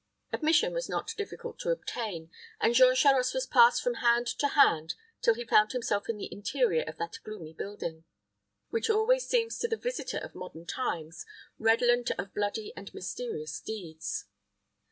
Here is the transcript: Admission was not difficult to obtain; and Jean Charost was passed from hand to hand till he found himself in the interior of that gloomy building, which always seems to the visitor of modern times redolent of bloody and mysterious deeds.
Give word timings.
Admission 0.33 0.73
was 0.73 0.89
not 0.89 1.13
difficult 1.15 1.59
to 1.59 1.69
obtain; 1.69 2.31
and 2.59 2.73
Jean 2.73 2.95
Charost 2.95 3.35
was 3.35 3.45
passed 3.45 3.83
from 3.83 3.93
hand 4.01 4.25
to 4.25 4.47
hand 4.47 4.95
till 5.21 5.35
he 5.35 5.45
found 5.45 5.73
himself 5.73 6.09
in 6.09 6.17
the 6.17 6.27
interior 6.33 6.83
of 6.87 6.97
that 6.97 7.19
gloomy 7.23 7.53
building, 7.53 8.03
which 8.71 8.89
always 8.89 9.27
seems 9.27 9.59
to 9.59 9.67
the 9.67 9.77
visitor 9.77 10.17
of 10.17 10.33
modern 10.33 10.65
times 10.65 11.23
redolent 11.59 12.09
of 12.17 12.33
bloody 12.33 12.73
and 12.75 12.91
mysterious 12.95 13.59
deeds. 13.59 14.25